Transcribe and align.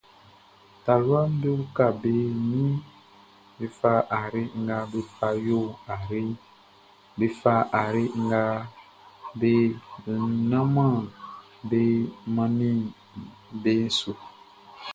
Taluaʼm 0.83 1.31
be 1.41 1.49
uka 1.63 1.85
be 2.01 2.11
ninʼm 2.49 2.73
be 3.57 3.65
fa 3.79 3.93
ayre 4.19 4.41
nga 4.63 4.77
be 4.91 4.99
fa 5.15 5.29
yo 5.47 5.59
ayreʼn, 5.93 6.29
be 7.17 7.25
fa 7.39 7.53
ayre 7.81 8.03
nga 8.25 8.43
be 9.39 9.53
nannanʼm 10.49 11.01
be 11.69 11.81
mannin 12.35 12.79
beʼn 13.63 13.85
su. 13.99 14.11